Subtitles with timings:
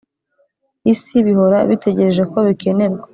[0.91, 3.05] isi, bihora bitegereje ko bikenerwa,